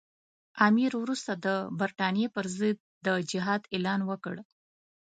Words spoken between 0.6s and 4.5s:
امیر وروسته د برټانیې پر ضد د جهاد اعلان وکړ.